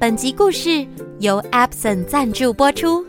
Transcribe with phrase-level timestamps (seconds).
[0.00, 0.86] 本集故事
[1.18, 3.04] 由 Epson 赞助播出。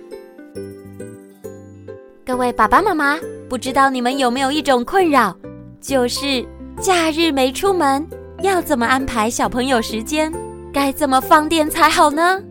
[2.26, 3.16] 各位爸爸妈妈，
[3.48, 5.38] 不知道你们有没有一种困扰，
[5.80, 6.44] 就是
[6.82, 8.04] 假日没出门，
[8.42, 10.34] 要怎么安排小朋友时间？
[10.74, 12.42] 该怎么放电才好呢？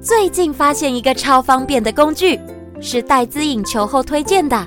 [0.00, 2.40] 最近发现一个超方便的工具，
[2.80, 4.66] 是戴资颖球后推荐的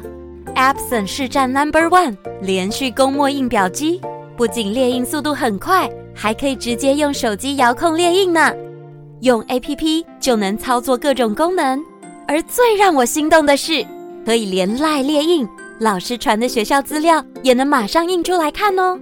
[0.55, 3.99] Epson 市占 Number One 连续供墨印表机，
[4.37, 8.49] 不仅列印速度很快，还可以直接用手机遥控列印呢。
[9.23, 11.81] 用 APP 就能操作各种功能，
[12.27, 13.85] 而最让我心动的是，
[14.25, 15.47] 可以连赖列印，
[15.79, 18.99] 老师传的学校资料也能马上印出来看哦。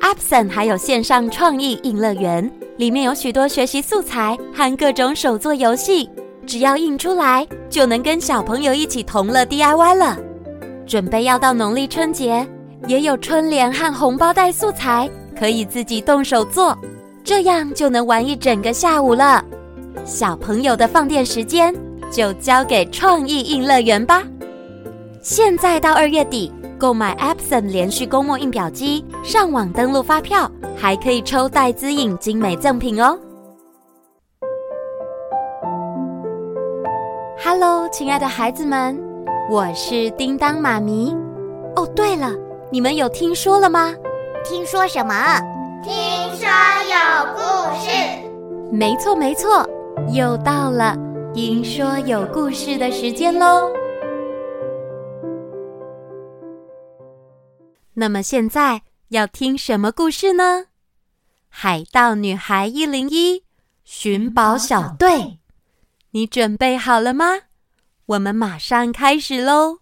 [0.00, 6.08] APSON 还有线上创意印乐园，里面有许多学习素材和各种手作游戏，
[6.46, 10.16] 只要印出来就能跟小朋友一起同乐 DIY 了。
[10.86, 12.48] 准备要到农历春节，
[12.86, 15.06] 也有春联和红包袋素材，
[15.38, 16.74] 可以自己动手做。
[17.30, 19.44] 这样就能玩一整个下午了。
[20.04, 21.72] 小朋友的放电时间
[22.10, 24.24] 就交给创意印乐园吧。
[25.22, 33.16] 现在到二月底，购买 Epson 连续供墨印表机，上网登录发票，还可以抽戴资颖精美赠品哦。
[37.44, 39.00] Hello，亲爱的孩子们，
[39.48, 41.16] 我是叮当妈咪。
[41.76, 42.34] 哦，对了，
[42.72, 43.94] 你们有听说了吗？
[44.44, 45.14] 听说什么？
[45.82, 45.92] 听
[46.36, 46.46] 说
[46.90, 47.40] 有故
[47.80, 47.90] 事。
[48.70, 49.66] 没错没错，
[50.12, 50.94] 又到了
[51.32, 53.72] 听说有故事的时间喽。
[57.94, 60.66] 那么现在要听什么故事呢？
[61.48, 63.44] 海盗女孩一零一
[63.82, 65.38] 寻宝小队，
[66.10, 67.24] 你准备好了吗？
[68.04, 69.78] 我们马上开始喽。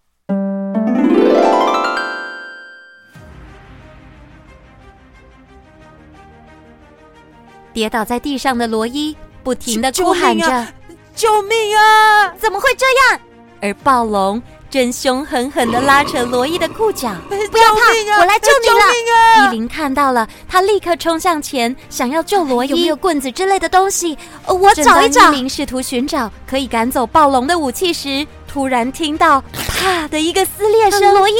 [7.79, 10.67] 跌倒在地上的罗伊不停的哭喊着
[11.15, 12.29] ：“救命啊！
[12.37, 13.21] 怎么会这样？”
[13.63, 17.15] 而暴龙正凶狠狠的拉扯罗伊的裤脚。
[17.31, 18.85] “不要怕，啊、我来救你了！”
[19.15, 22.69] 啊、伊琳看到了，她立刻冲向前，想要救罗伊。
[22.71, 24.19] 有没有棍子之类的东西？
[24.49, 25.33] 我找一找。
[25.33, 29.41] 伊琳试图寻找可以赶走暴龙的武器时，突然听到
[29.79, 31.15] “啪”的一个撕裂声。
[31.15, 31.35] 罗伊，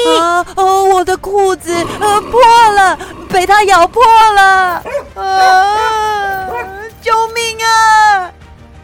[0.95, 2.41] 我的裤子呃破
[2.73, 2.97] 了，
[3.29, 4.03] 被他咬破
[4.35, 4.83] 了。
[5.15, 6.49] 啊
[7.01, 8.31] 救命啊！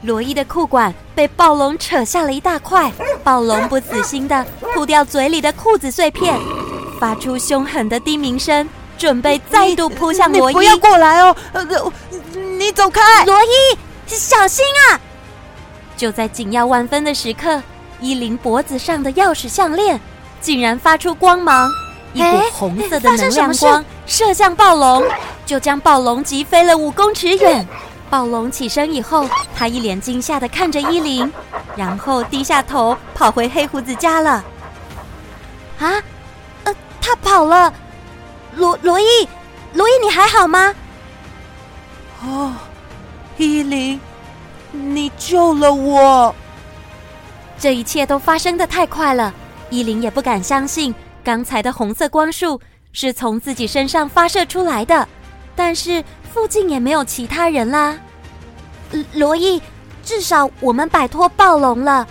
[0.02, 2.92] 罗伊的裤管被暴龙扯下了一大块，
[3.24, 6.38] 暴龙不死心的吐掉嘴里的裤子碎片，
[7.00, 8.66] 发出凶狠的低鸣声，
[8.96, 10.54] 准备再度扑向罗伊。
[10.54, 11.36] 你不要过来哦！
[11.52, 11.64] 呃
[12.58, 13.24] 你走开！
[13.26, 13.76] 罗伊，
[14.06, 15.00] 小心啊！
[15.96, 17.60] 就在紧要万分的时刻，
[18.00, 20.00] 伊琳脖子上的钥匙项链
[20.40, 21.68] 竟然发出光芒，
[22.14, 25.04] 一股红色的能量光射向暴龙，
[25.44, 27.66] 就将暴龙击飞了五公尺远。
[28.08, 31.30] 暴龙起身以后，他一脸惊吓的看着伊琳，
[31.74, 34.44] 然后低下头跑回黑胡子家了。
[35.80, 36.02] 啊，
[36.62, 37.72] 呃，他跑了。
[38.56, 39.28] 罗罗伊，
[39.72, 40.72] 罗伊，你还好吗？
[42.24, 42.52] 哦，
[43.36, 44.00] 伊琳，
[44.70, 46.32] 你救了我。
[47.58, 49.34] 这一切都发生的太快了，
[49.70, 52.60] 伊琳也不敢相信刚才的红色光束
[52.92, 55.08] 是从自己身上发射出来的，
[55.56, 56.04] 但是。
[56.34, 57.96] 附近也没有其他人啦，
[59.12, 59.62] 罗伊，
[60.02, 62.04] 至少我们摆脱暴龙了。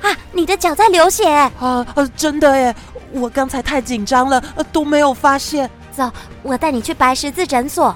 [0.00, 1.50] 啊，你的脚在流血啊！
[1.58, 1.84] 啊，
[2.16, 2.72] 真的耶！
[3.10, 5.68] 我刚才太紧张了，都没有发现。
[5.90, 6.08] 走，
[6.44, 7.92] 我带你去白十字诊所。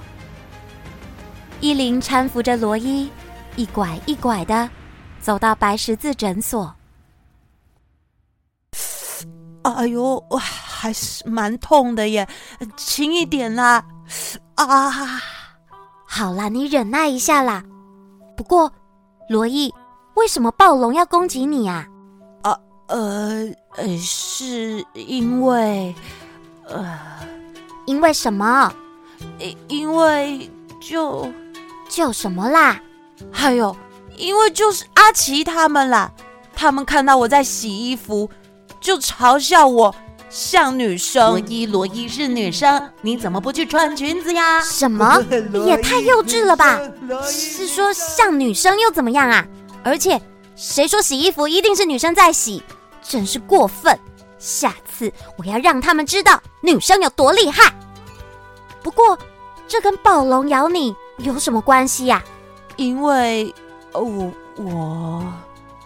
[1.60, 3.08] 伊琳搀扶着罗伊，
[3.54, 4.68] 一拐一拐的
[5.20, 6.74] 走到白十字诊所。
[9.62, 12.28] 哎呦，哇还是蛮痛的耶，
[12.76, 13.84] 轻一点啦！
[14.56, 15.20] 啊。
[16.04, 17.64] 好啦，你忍耐一下啦。
[18.36, 18.70] 不过，
[19.28, 19.72] 罗伊，
[20.14, 21.86] 为什么暴龙要攻击你啊？
[22.42, 22.58] 啊，
[22.88, 25.94] 呃，呃，是因为，
[26.68, 26.98] 呃，
[27.86, 28.70] 因为什么？
[29.38, 30.50] 因因为
[30.80, 31.32] 就
[31.88, 32.78] 就什么啦？
[33.32, 33.74] 还有，
[34.16, 36.10] 因为就是阿奇他们啦，
[36.54, 38.28] 他们看到我在洗衣服，
[38.82, 39.94] 就嘲笑我。
[40.28, 44.62] 像女生，罗伊，罗伊是女生，你怎么不去穿裙子呀？
[44.62, 45.22] 什么？
[45.52, 46.80] 你也太幼稚了吧！
[47.26, 49.46] 是说像女生又怎么样啊？
[49.84, 50.18] 而且
[50.56, 52.62] 谁说洗衣服一定是女生在洗？
[53.02, 53.98] 真是过分！
[54.38, 57.70] 下次我要让他们知道女生有多厉害。
[58.82, 59.18] 不过
[59.68, 62.24] 这跟暴龙咬你有什么关系呀？
[62.76, 63.54] 因为，
[63.92, 65.22] 我我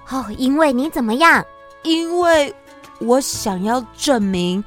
[0.08, 1.44] 哦，因为你怎么样？
[1.82, 2.54] 因为。
[3.00, 4.62] 我想要证明，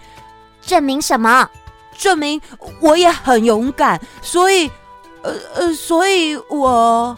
[0.62, 1.50] 证明什么？
[1.98, 2.42] 证明
[2.80, 4.72] 我也很勇敢，所以，
[5.22, 7.18] 呃呃，所以我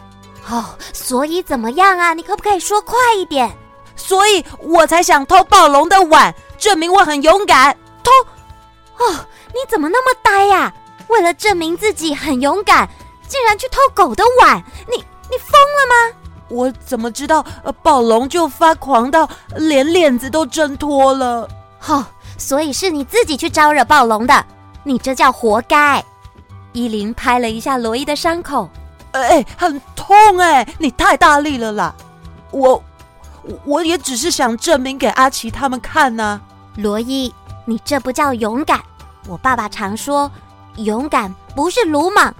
[0.50, 2.14] 哦，所以怎么样啊？
[2.14, 3.50] 你可不可以说快一点？
[3.94, 7.76] 所以我才想偷暴龙的碗，证明我很勇敢。
[8.02, 8.10] 偷？
[9.04, 10.72] 哦，你怎么那么呆呀？
[11.08, 12.88] 为了证明自己很勇敢，
[13.28, 14.62] 竟然去偷狗的碗？
[14.88, 16.18] 你你疯了吗？
[16.52, 17.44] 我怎么知道？
[17.64, 21.48] 呃，暴龙就发狂到连链子都挣脱了。
[21.88, 22.04] 哦，
[22.36, 24.44] 所以是你自己去招惹暴龙的，
[24.84, 26.04] 你这叫活该。
[26.72, 28.68] 伊琳拍了一下罗伊的伤口，
[29.12, 30.66] 哎，很痛哎！
[30.78, 31.94] 你太大力了啦！
[32.50, 32.82] 我，
[33.64, 36.40] 我也只是想证明给阿奇他们看呐。
[36.76, 37.32] 罗伊，
[37.64, 38.80] 你这不叫勇敢。
[39.28, 40.30] 我爸爸常说，
[40.76, 42.34] 勇敢不是鲁莽，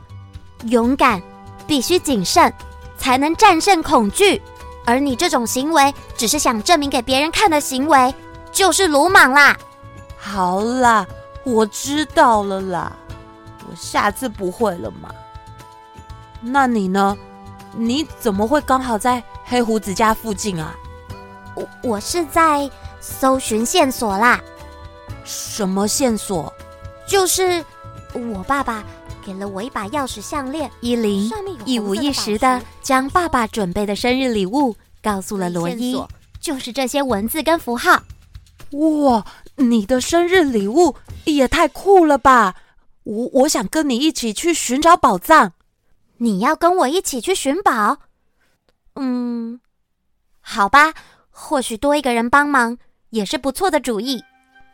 [0.64, 1.20] 勇敢
[1.66, 2.52] 必须谨慎，
[3.02, 4.40] 才能战胜恐惧。
[4.86, 8.14] 而你这种行为，只是想证明给别人看的行为，
[8.50, 9.56] 就是鲁莽啦。
[10.16, 11.06] 好啦，
[11.44, 12.96] 我知道了啦。
[13.68, 15.10] 我下次不会了嘛？
[16.40, 17.16] 那你呢？
[17.74, 20.74] 你怎么会刚好在黑胡子家附近啊？
[21.54, 22.70] 我我是在
[23.00, 24.40] 搜寻线索啦。
[25.24, 26.52] 什么线索？
[27.06, 27.64] 就是
[28.12, 28.84] 我爸爸
[29.22, 30.70] 给了我一把钥匙项链。
[30.80, 31.30] 伊琳
[31.64, 36.04] 一五一十的将爸爸准备的生日礼物告诉了罗伊，
[36.40, 38.02] 就是这些文字跟符号。
[38.72, 39.24] 哇，
[39.56, 42.54] 你的生日礼物也太酷了吧！
[43.04, 45.52] 我我想跟你一起去寻找宝藏。
[46.18, 47.98] 你要跟我一起去寻宝？
[48.94, 49.60] 嗯，
[50.40, 50.94] 好吧，
[51.30, 52.78] 或许多一个人帮忙
[53.10, 54.22] 也是不错的主意。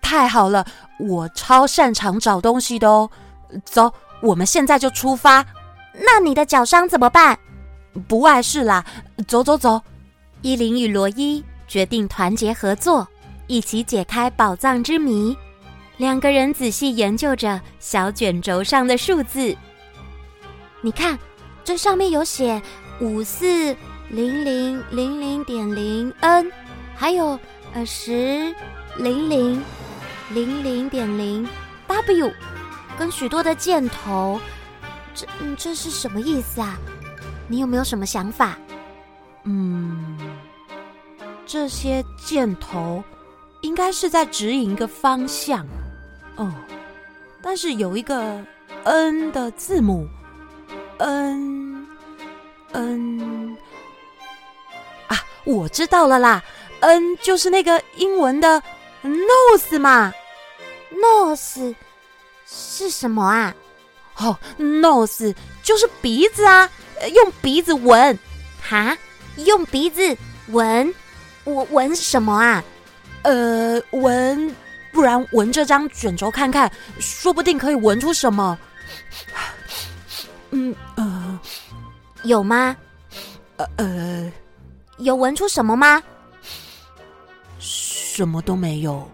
[0.02, 0.66] 太好了，
[0.98, 3.10] 我超擅长找东西的哦。
[3.64, 5.44] 走，我们现在就出发。
[5.92, 7.38] 那你的脚伤怎么办？
[8.06, 8.84] 不碍事啦。
[9.26, 9.82] 走走走。
[10.42, 13.06] 伊琳与罗伊决定团结合作，
[13.48, 15.36] 一起解开宝藏之谜。
[15.96, 19.56] 两个人仔细研究着小卷轴上的数字。
[20.80, 21.18] 你看，
[21.64, 22.62] 这上面有写
[23.00, 23.74] 五四
[24.08, 26.52] 零零零零点零 n，
[26.94, 27.36] 还有
[27.72, 28.54] 呃十
[28.96, 29.60] 零零
[30.30, 31.48] 零零点零
[31.88, 32.32] w，
[32.98, 34.40] 跟许多的箭头。
[35.14, 36.76] 这这是什么意思啊？
[37.48, 38.58] 你有没有什么想法？
[39.44, 40.16] 嗯，
[41.46, 43.02] 这些箭头
[43.62, 45.66] 应该是在指引一个方向。
[46.36, 46.52] 哦，
[47.42, 48.44] 但是有一个
[48.84, 50.06] N 的字母
[50.98, 51.86] ，N
[52.72, 53.56] N
[55.08, 56.42] 啊，我知道了啦
[56.80, 58.62] ，N 就是那个英文的
[59.02, 60.12] nose 嘛
[60.92, 61.74] ，nose
[62.50, 63.54] 是什么啊？
[64.16, 66.70] 哦，nose 就是鼻子啊，
[67.14, 68.18] 用鼻子闻，
[68.60, 68.96] 哈，
[69.36, 70.16] 用鼻子
[70.48, 70.94] 闻，
[71.44, 72.64] 我闻什么啊？
[73.22, 74.54] 呃，闻。
[74.90, 76.68] 不然闻这张卷轴看看，
[76.98, 78.58] 说不定可以闻出什么。
[80.50, 81.38] 嗯呃，
[82.24, 82.74] 有吗？
[83.58, 84.32] 呃呃，
[84.96, 86.02] 有闻出什么吗？
[87.60, 89.08] 什么都没有。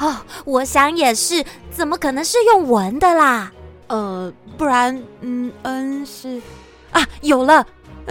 [0.00, 3.52] 哦，我想也是，怎么可能是用闻的啦？
[3.86, 6.40] 呃，不然，嗯嗯是
[6.90, 7.66] 啊，有了，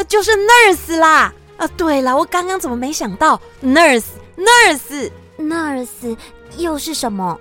[0.07, 1.33] 就是 nurse 啦。
[1.57, 4.05] 啊，对了，我刚刚怎么没想到 nurse
[4.37, 6.15] nurse nurse。
[6.57, 7.37] 又是什么？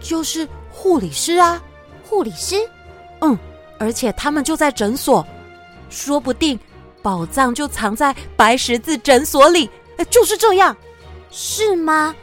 [0.00, 1.60] 就是护理师啊，
[2.08, 2.56] 护理师。
[3.20, 3.36] 嗯，
[3.78, 5.26] 而且他们就在诊所，
[5.88, 6.58] 说不定
[7.02, 9.68] 宝藏就藏在白十字诊所里。
[9.96, 10.76] 哎，就是这样，
[11.30, 12.14] 是吗？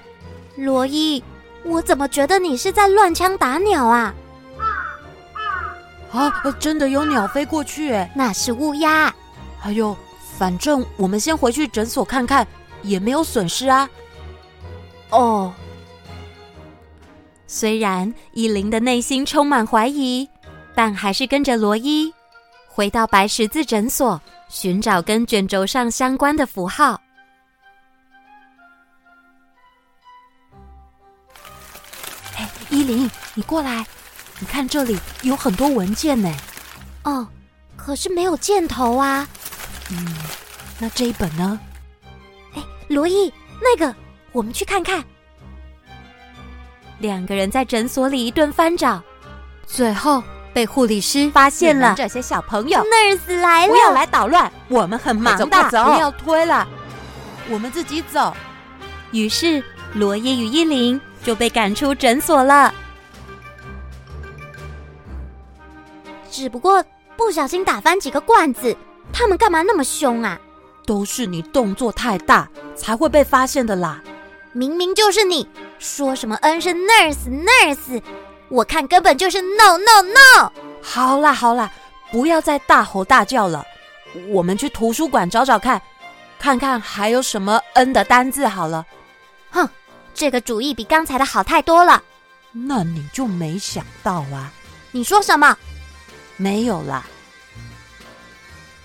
[0.56, 1.22] 罗伊，
[1.66, 4.14] 我怎么觉得你是在乱枪打鸟啊？
[6.12, 9.14] 啊，真的有鸟飞过去哎，那是乌鸦。
[9.64, 9.96] 哎呦，
[10.38, 12.46] 反正我们先回去诊所看看，
[12.82, 13.90] 也没有损失啊。
[15.10, 15.54] 哦。
[17.48, 20.28] 虽然依琳的内心充满怀疑，
[20.76, 22.14] 但还是跟着罗伊
[22.68, 27.00] 回到白十字诊所，寻找跟卷轴上相关的符号。
[32.84, 33.86] 琳，你过来，
[34.40, 36.34] 你看这里有很多文件呢。
[37.04, 37.28] 哦，
[37.76, 39.28] 可是没有箭头啊。
[39.92, 40.16] 嗯，
[40.80, 41.60] 那这一本呢？
[42.56, 43.94] 哎，罗伊，那个，
[44.32, 45.04] 我们去看看。
[47.00, 49.02] 两个人在诊所里一顿翻找，
[49.68, 50.24] 最后
[50.54, 51.96] 被护理师发现了。
[51.98, 56.66] 这些小朋友，Nurse 来了，不要来捣乱，我们很忙的，快走，不要推了，
[57.50, 58.34] 我们自己走。
[59.12, 59.62] 于是
[59.94, 62.74] 罗伊与伊琳就被赶出诊所了。
[66.30, 66.84] 只不过
[67.16, 68.76] 不小心打翻几个罐子，
[69.12, 70.40] 他们干嘛那么凶啊？
[70.86, 74.02] 都是你动作太大，才会被发现的啦。
[74.52, 75.48] 明明就是你。
[75.80, 78.02] 说什么 N 是 nurse nurse，
[78.48, 80.52] 我看根本就是 no no no。
[80.82, 81.70] 好啦好啦，
[82.10, 83.66] 不要再大吼大叫了。
[84.30, 85.82] 我们去图书馆找找看，
[86.40, 88.86] 看看还有什么 N 的单字好了。
[89.52, 89.68] 哼，
[90.14, 92.02] 这个主意比刚才的好太多了。
[92.52, 94.52] 那你就没想到啊？
[94.92, 95.58] 你说什么？
[96.38, 97.06] 没有啦。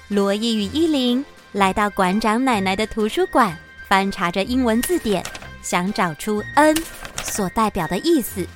[0.08, 3.56] 罗伊与伊琳来到馆长奶奶的图书馆，
[3.86, 5.22] 翻查着英文字典，
[5.62, 6.76] 想找出 N
[7.22, 8.46] 所代表的意思。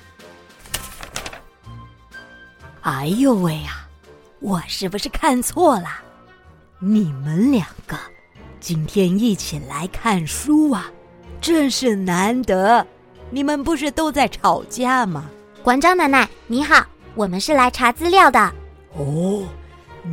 [2.80, 3.86] 哎呦喂呀！
[4.40, 6.00] 我是不是看错了？
[6.80, 7.96] 你们两个
[8.58, 10.90] 今天一起来看书啊，
[11.42, 12.86] 真是难得。
[13.28, 15.28] 你们不是都在吵架吗？
[15.62, 16.84] 馆长奶奶，你好，
[17.14, 18.40] 我们是来查资料的。
[18.96, 19.42] 哦，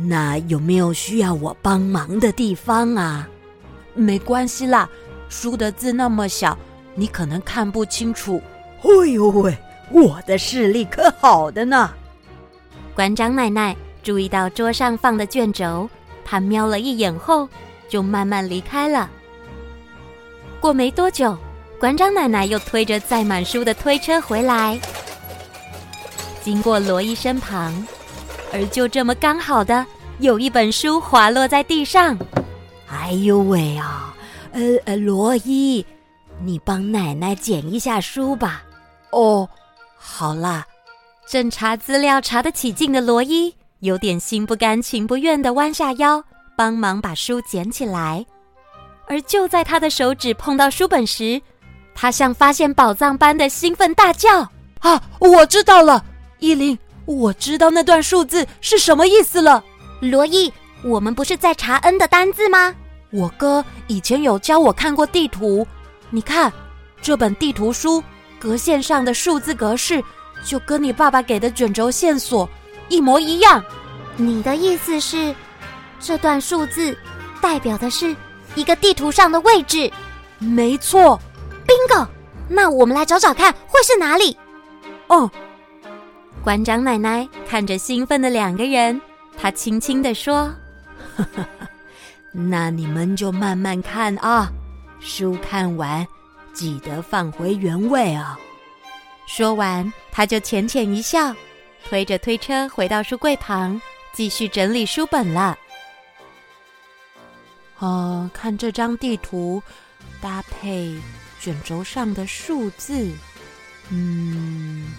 [0.06, 3.28] 那有没有需要我帮忙的地方啊？
[3.94, 4.88] 没关系啦，
[5.28, 6.56] 书的字那么小，
[6.94, 8.42] 你可能看不清楚。
[8.82, 9.56] 哎呦喂，
[9.90, 11.90] 我的视力可好的呢。
[12.94, 15.88] 馆长奶奶注意到桌上放的卷轴，
[16.24, 17.48] 她瞄了一眼后，
[17.88, 19.10] 就慢慢离开了。
[20.60, 21.36] 过没多久，
[21.78, 24.78] 馆长奶奶又推着载满书的推车回来，
[26.44, 27.74] 经过罗伊身旁，
[28.52, 29.86] 而就这么刚好的，
[30.18, 32.18] 有一本书滑落在地上。
[32.88, 34.14] 哎呦喂啊！
[34.52, 35.84] 呃呃，罗伊，
[36.42, 38.62] 你帮奶奶捡一下书吧。
[39.12, 39.48] 哦，
[39.96, 40.66] 好啦。
[41.26, 46.22] 正查资料查得起劲的罗伊，有点心不甘情不愿的弯下腰，
[46.56, 48.26] 帮忙把书捡起来。
[49.10, 51.42] 而就在他的手指碰到书本时，
[51.96, 54.48] 他像发现宝藏般的兴奋大叫
[54.78, 56.04] ：“啊，我知道了，
[56.38, 59.64] 依琳，我知道那段数字是什么意思了。”
[59.98, 60.52] 罗伊，
[60.84, 62.72] 我们不是在查 N 的单字吗？
[63.10, 65.66] 我哥以前有教我看过地图，
[66.10, 66.52] 你看
[67.02, 68.00] 这本地图书
[68.38, 70.00] 格线上的数字格式。
[70.42, 72.48] 就跟你爸爸给的卷轴线索
[72.88, 73.62] 一模一样。
[74.16, 75.34] 你的意思是，
[76.00, 76.96] 这段数字
[77.42, 78.16] 代表的是
[78.54, 79.90] 一个地图上的位置？
[80.38, 81.20] 没错
[81.66, 82.06] ，Bingo！
[82.48, 84.36] 那我们来找找看，会是哪里？
[85.06, 85.30] 哦，
[86.42, 89.00] 馆长奶奶看着兴奋的两个人，
[89.38, 90.52] 她轻轻地说
[92.32, 94.50] ：“那你们就慢慢看啊，
[95.00, 96.06] 书看完
[96.52, 98.38] 记得放回原位啊。”
[99.28, 101.32] 说完，他就浅浅一笑，
[101.88, 103.80] 推着推车回到书柜旁，
[104.12, 105.56] 继续整理书本了。
[107.80, 109.62] 哦，看这张地图，
[110.20, 110.94] 搭配
[111.40, 113.10] 卷轴上的数字，
[113.88, 114.92] 嗯，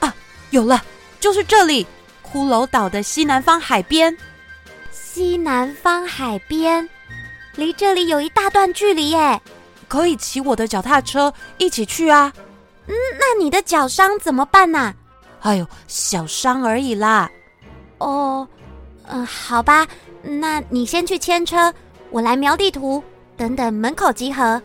[0.00, 0.14] 啊，
[0.50, 0.82] 有了，
[1.20, 1.86] 就是这里，
[2.22, 4.16] 骷髅岛的西南方海边。
[4.92, 6.88] 西南方海边，
[7.56, 9.40] 离这里有一大段距离耶，
[9.88, 12.32] 可以骑我的脚踏车一起去啊。
[12.86, 14.94] 嗯，那你的脚伤怎么办呢？
[15.40, 17.28] 哎呦，小伤而已啦。
[17.98, 18.46] 哦，
[19.08, 19.86] 嗯、呃，好吧，
[20.22, 21.74] 那你先去牵车，
[22.10, 23.02] 我来描地图，
[23.36, 24.60] 等等门口集合。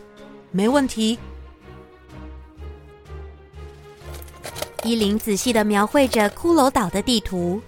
[0.52, 1.18] 没问题。
[4.84, 7.62] 依琳仔细的描绘着骷髅岛的地图。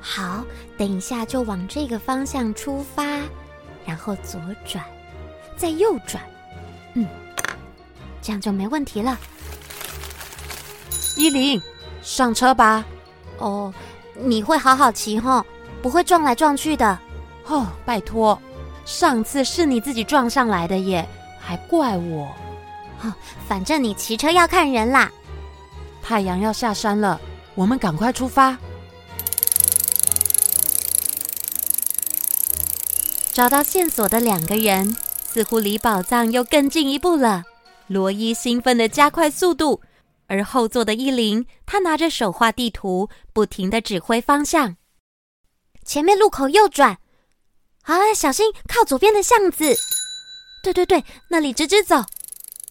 [0.00, 0.44] 好，
[0.78, 3.04] 等一下就往这个方向出发，
[3.84, 4.84] 然后左转，
[5.56, 6.22] 再右转。
[6.94, 7.06] 嗯，
[8.22, 9.18] 这样就没问题了。
[11.16, 11.60] 依琳，
[12.02, 12.84] 上车吧。
[13.38, 13.72] 哦，
[14.14, 15.44] 你会好好骑吼，
[15.82, 16.98] 不会撞来撞去的。
[17.46, 18.40] 哦，拜托，
[18.90, 22.26] 上次是你自己撞上来的耶，还怪我。
[23.02, 23.14] 哦，
[23.46, 25.08] 反正你骑车要看人啦。
[26.02, 27.18] 太阳要下山了，
[27.54, 28.58] 我们赶快出发。
[33.32, 37.44] 找到线索的两个人，似乎离宝藏又更进一步了。
[37.86, 39.80] 罗伊兴奋的加快速度。
[40.26, 44.76] 而后座的伊琳，她拿着手画地图，不停的指挥方向。
[45.84, 46.98] 前面路口右转，
[47.82, 49.76] 啊，小心靠左边的巷子。
[50.62, 52.04] 对对对，那里直直走。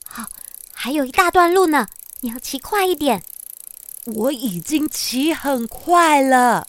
[0.06, 0.28] 好，
[0.74, 1.88] 还有一大段路呢，
[2.22, 3.24] 你要骑快一点。
[4.06, 6.68] 我已经骑很快了。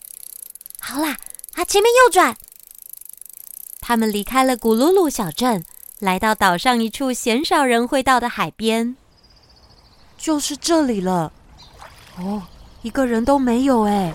[0.80, 1.16] 好啦，
[1.54, 2.37] 啊，前面右转。
[3.80, 5.64] 他们离开了古鲁鲁小镇，
[5.99, 8.97] 来到岛上一处鲜少人会到的海边。
[10.18, 11.32] 就是这里了，
[12.18, 12.42] 哦，
[12.82, 14.14] 一个人都没有哎。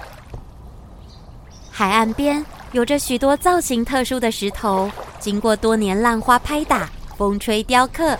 [1.72, 8.17] 海岸边有着许多造型特殊的石头，经过多年浪花拍打、风吹雕刻，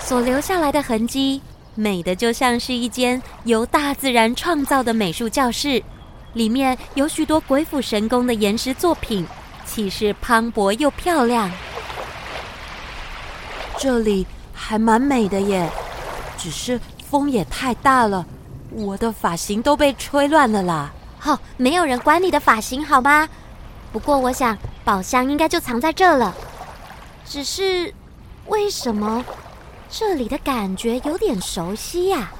[0.00, 1.42] 所留下来的痕迹，
[1.74, 5.82] 美的就像是一间由大自然创造的美术教室。
[6.32, 9.26] 里面有许多鬼斧神工的岩石作品，
[9.66, 11.52] 气势磅礴又漂亮。
[13.76, 15.68] 这里还蛮美的耶，
[16.38, 16.80] 只是。
[17.10, 18.24] 风也太大了，
[18.70, 20.90] 我的发型都被吹乱了啦！
[21.18, 23.28] 好、哦，没有人管你的发型好吗？
[23.94, 26.34] 不过我想宝箱应该就藏在这了。
[27.24, 27.94] 只是，
[28.46, 29.24] 为什么
[29.88, 32.32] 这里的感觉有点熟悉呀？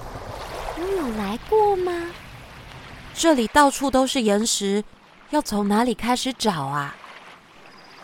[0.76, 1.92] 我有来过吗？
[3.14, 4.82] 这里到处都是岩石，
[5.30, 6.96] 要从哪里开始找啊？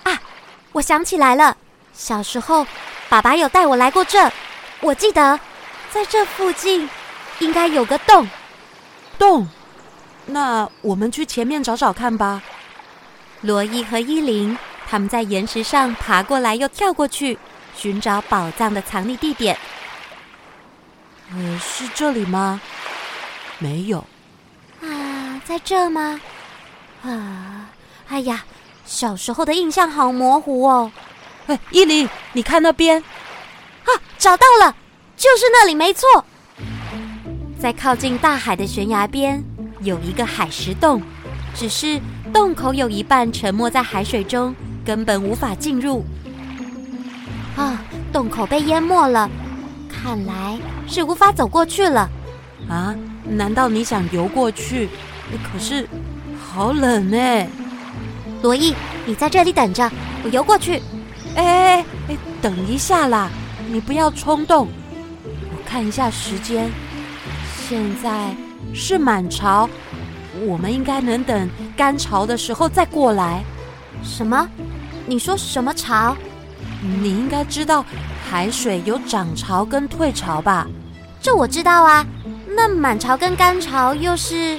[0.05, 0.23] 啊，
[0.71, 1.57] 我想起来了，
[1.93, 2.65] 小时候
[3.09, 4.31] 爸爸有带我来过这，
[4.81, 5.41] 我记得
[5.91, 6.89] 在这附近
[7.41, 8.29] 应该有个洞。
[9.19, 9.49] 洞？
[10.27, 12.41] 那我们去前面找找看吧。
[13.43, 14.57] 罗伊和伊琳
[14.87, 17.39] 他们在岩石上爬过来又跳过去，
[17.77, 19.57] 寻找宝藏的藏匿地点。
[21.33, 22.61] 呃，是这里吗？
[23.59, 24.05] 没有。
[24.83, 26.21] 啊，在这吗？
[27.03, 27.71] 啊，
[28.09, 28.45] 哎呀，
[28.85, 30.91] 小时候的印象好模糊哦。
[31.47, 33.01] 哎，伊琳，你看那边。
[33.01, 34.75] 啊，找到了，
[35.17, 36.25] 就是那里，没错。
[37.59, 39.43] 在靠近大海的悬崖边
[39.83, 41.03] 有一个海石洞，
[41.55, 42.01] 只是
[42.33, 46.05] 洞口有一半沉没在海水中，根本无法进入。
[47.57, 47.83] 啊，
[48.13, 49.29] 洞口被淹没了，
[49.89, 52.09] 看来是无法走过去了。
[52.69, 52.95] 啊，
[53.29, 54.89] 难道你想游过去？
[55.53, 55.89] 可是
[56.41, 57.47] 好冷呢。
[58.43, 59.91] 罗伊，你在这里等着，
[60.25, 60.81] 我游过去。
[61.37, 63.29] 哎哎哎，等一下啦，
[63.71, 64.69] 你不要冲动。
[65.25, 66.71] 我看一下时间。
[67.69, 68.35] 现在
[68.75, 69.69] 是满潮，
[70.47, 73.43] 我们应该能等干潮的时候再过来。
[74.03, 74.49] 什么？
[75.07, 76.17] 你说什么潮？
[77.03, 77.85] 你应该知道
[78.31, 80.67] 海水有涨潮跟退潮吧？
[81.21, 82.07] 这我知道啊。
[82.57, 84.59] 那满潮跟干潮又是？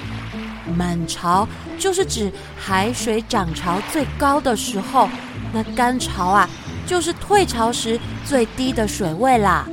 [0.77, 1.47] 满潮
[1.77, 5.09] 就是指海水涨潮最高的时候，
[5.51, 6.47] 那干潮啊，
[6.85, 9.67] 就是退潮时最低的水位啦。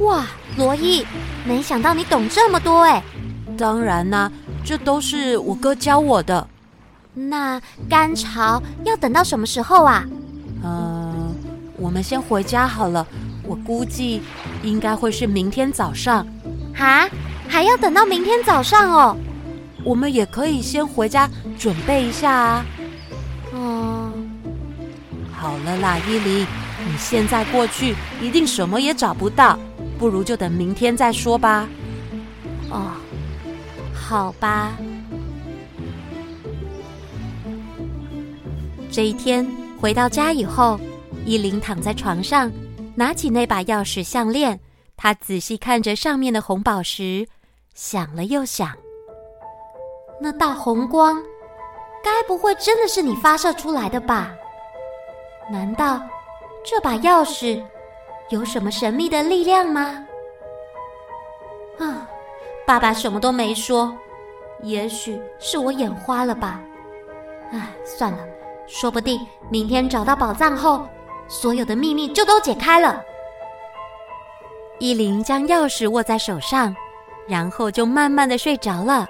[0.00, 0.26] 哇，
[0.56, 1.06] 罗伊，
[1.46, 3.02] 没想到你懂这么多哎！
[3.56, 4.30] 当然啦，
[4.64, 6.46] 这都是我哥教我的。
[7.14, 10.04] 那干潮要等到什么时候啊？
[10.64, 11.34] 嗯，
[11.76, 13.06] 我们先回家好了。
[13.44, 14.22] 我估计
[14.62, 16.26] 应该会是明天早上。
[16.78, 17.08] 啊，
[17.48, 19.16] 还要等到明天早上哦？
[19.84, 22.64] 我们也可以先回家准备一下啊。
[23.52, 24.12] 嗯，
[25.32, 26.46] 好了啦，伊琳，
[26.86, 29.58] 你现在过去一定什么也找不到。
[29.98, 31.68] 不如就等明天再说吧。
[32.70, 32.92] 哦，
[34.02, 34.72] 好吧。
[38.90, 39.46] 这一天
[39.80, 40.78] 回到家以后，
[41.24, 42.50] 依琳躺在床上，
[42.94, 44.58] 拿起那把钥匙项链，
[44.96, 47.26] 她仔细看着上面的红宝石，
[47.74, 48.70] 想了又想。
[50.20, 51.22] 那道红光，
[52.04, 54.32] 该不会真的是你发射出来的吧？
[55.50, 56.02] 难道
[56.64, 57.62] 这把钥匙？
[58.28, 60.06] 有什么神秘的力量吗？
[61.78, 62.08] 啊，
[62.72, 63.94] 爸爸什么都没说，
[64.62, 66.58] 也许是我眼花了吧。
[67.50, 68.18] 唉，算了，
[68.66, 70.86] 说不定明天找到宝藏后，
[71.28, 72.98] 所有的秘密就都解开了。
[74.78, 76.74] 伊琳将钥匙握在手上，
[77.28, 79.06] 然后就慢慢的睡着了。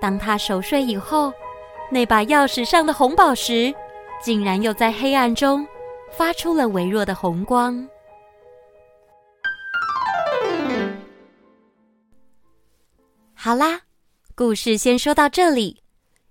[0.00, 1.30] 当她熟睡以后，
[1.90, 3.70] 那把钥匙上的红宝石，
[4.22, 5.68] 竟然又在黑暗中
[6.10, 7.86] 发出了微弱的红光。
[13.44, 13.80] 好啦，
[14.36, 15.82] 故事先说到这里。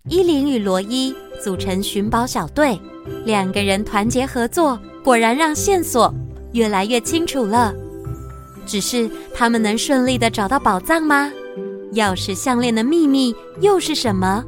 [0.08, 2.80] 伊琳与罗伊组成寻宝小队，
[3.26, 6.14] 两个人团结合作，果然让线索
[6.54, 7.74] 越来越清楚了。
[8.66, 11.30] 只是他们能顺利的找到宝藏吗？
[11.96, 14.46] 钥匙项链的秘密又是什么？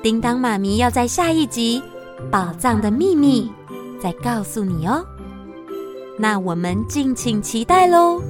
[0.00, 1.82] 叮当妈咪要在下一集
[2.30, 3.50] 《宝藏的秘密》
[4.00, 5.04] 再告诉你哦。
[6.20, 8.22] 那我们敬请期待喽。